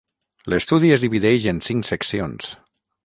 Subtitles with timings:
[0.53, 2.51] L'estudi es divideix en cinc seccions.